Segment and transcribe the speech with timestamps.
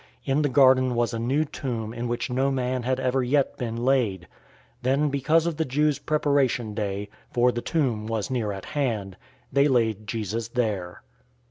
[0.25, 3.75] In the garden was a new tomb in which no man had ever yet been
[3.77, 4.21] laid.
[4.23, 4.27] 019:042
[4.81, 9.15] Then because of the Jews' Preparation Day (for the tomb was near at hand)
[9.53, 11.03] they laid Jesus there.